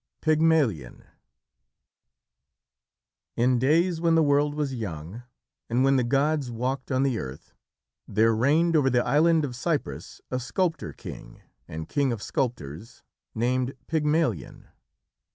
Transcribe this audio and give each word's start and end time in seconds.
PYGMALION 0.21 1.03
In 3.35 3.59
days 3.59 4.01
when 4.01 4.15
the 4.15 4.23
world 4.23 4.55
was 4.55 4.73
young 4.73 5.21
and 5.69 5.83
when 5.83 5.95
the 5.97 6.03
gods 6.03 6.49
walked 6.49 6.91
on 6.91 7.03
the 7.03 7.19
earth, 7.19 7.53
there 8.07 8.35
reigned 8.35 8.75
over 8.75 8.89
the 8.89 9.05
island 9.05 9.45
of 9.45 9.55
Cyprus 9.55 10.19
a 10.31 10.39
sculptor 10.39 10.91
king, 10.91 11.43
and 11.67 11.87
king 11.87 12.11
of 12.11 12.23
sculptors, 12.23 13.03
named 13.35 13.75
Pygmalion. 13.85 14.69